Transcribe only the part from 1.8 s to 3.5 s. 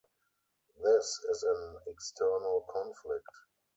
external conflict.